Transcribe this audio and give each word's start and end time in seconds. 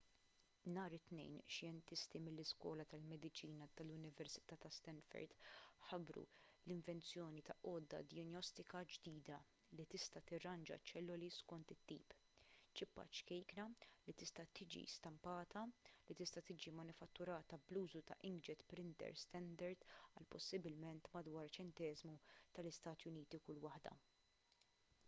nhar 0.75 0.93
it-tnejn 0.97 1.35
xjentisti 1.55 2.19
mill-iskola 2.27 2.85
tal-mediċina 2.93 3.65
tal-università 3.81 4.55
ta' 4.63 4.71
stanford 4.77 5.33
ħabbru 5.89 6.21
l-invenzjoni 6.29 7.43
ta' 7.49 7.55
għodda 7.71 7.99
dijanjostika 8.13 8.79
ġdida 8.93 9.35
li 9.79 9.85
tista' 9.93 10.21
tirranġa 10.31 10.79
ċ-ċelloli 10.79 11.29
skont 11.35 11.73
it-tip 11.75 12.15
ċippa 12.81 13.05
ċkejkna 13.19 13.67
li 14.07 14.17
tista' 14.23 14.47
tiġi 14.61 14.83
stampata 14.95 15.63
li 16.09 16.17
tista' 16.23 16.43
tiġi 16.49 16.73
manifatturata 16.79 17.59
bl-użu 17.67 18.01
ta' 18.09 18.19
inkjet 18.31 18.63
printers 18.73 19.27
standard 19.29 19.85
għal 19.85 20.31
possibilment 20.37 21.13
madwar 21.19 21.53
ċenteżmu 21.59 22.17
tal-istati 22.59 23.13
uniti 23.13 23.43
kull 23.51 23.61
waħda 23.69 23.95